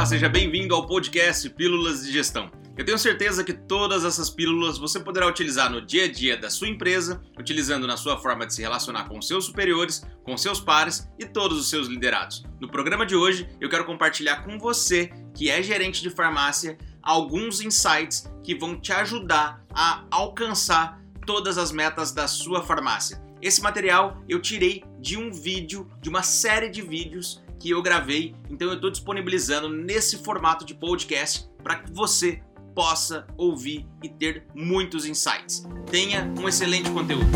[0.00, 2.50] Olá, seja bem-vindo ao podcast Pílulas de Gestão.
[2.74, 6.48] Eu tenho certeza que todas essas pílulas você poderá utilizar no dia a dia da
[6.48, 11.06] sua empresa, utilizando na sua forma de se relacionar com seus superiores, com seus pares
[11.18, 12.46] e todos os seus liderados.
[12.58, 17.60] No programa de hoje, eu quero compartilhar com você, que é gerente de farmácia, alguns
[17.60, 23.22] insights que vão te ajudar a alcançar todas as metas da sua farmácia.
[23.42, 28.34] Esse material eu tirei de um vídeo, de uma série de vídeos que eu gravei,
[28.48, 32.42] então eu estou disponibilizando nesse formato de podcast para que você
[32.74, 35.68] possa ouvir e ter muitos insights.
[35.90, 37.26] Tenha um excelente conteúdo.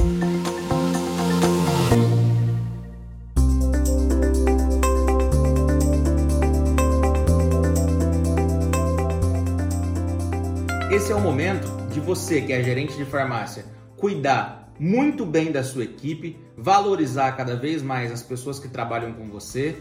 [10.91, 15.62] Esse é o momento de você, que é gerente de farmácia, cuidar muito bem da
[15.62, 19.77] sua equipe, valorizar cada vez mais as pessoas que trabalham com você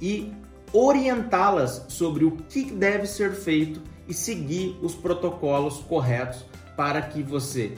[0.00, 0.32] e
[0.72, 6.44] orientá-las sobre o que deve ser feito e seguir os protocolos corretos
[6.76, 7.72] para que você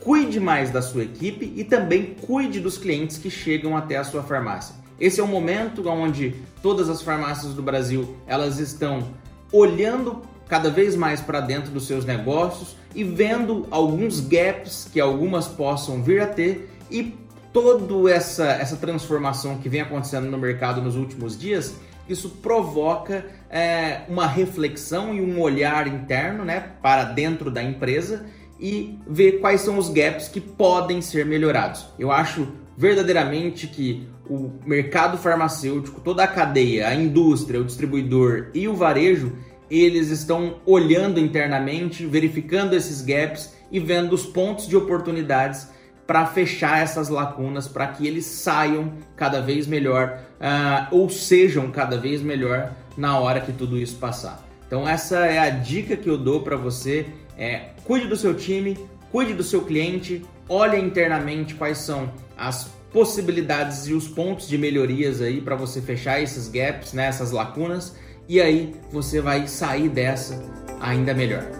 [0.00, 4.22] cuide mais da sua equipe e também cuide dos clientes que chegam até a sua
[4.22, 4.74] farmácia.
[4.98, 9.08] Esse é o momento onde todas as farmácias do Brasil elas estão
[9.52, 15.46] olhando cada vez mais para dentro dos seus negócios e vendo alguns gaps que algumas
[15.46, 17.14] possam vir a ter e
[17.52, 21.74] toda essa, essa transformação que vem acontecendo no mercado nos últimos dias,
[22.08, 28.26] isso provoca é, uma reflexão e um olhar interno né, para dentro da empresa
[28.58, 31.86] e ver quais são os gaps que podem ser melhorados.
[31.98, 38.68] Eu acho verdadeiramente que o mercado farmacêutico, toda a cadeia, a indústria, o distribuidor e
[38.68, 39.32] o varejo,
[39.70, 45.68] eles estão olhando internamente, verificando esses gaps e vendo os pontos de oportunidades
[46.10, 51.96] para fechar essas lacunas, para que eles saiam cada vez melhor uh, ou sejam cada
[51.96, 54.44] vez melhor na hora que tudo isso passar.
[54.66, 57.06] Então essa é a dica que eu dou para você.
[57.38, 58.76] É, cuide do seu time,
[59.12, 65.20] cuide do seu cliente, olhe internamente quais são as possibilidades e os pontos de melhorias
[65.20, 67.94] aí para você fechar esses gaps, né, essas lacunas,
[68.28, 70.42] e aí você vai sair dessa
[70.80, 71.59] ainda melhor.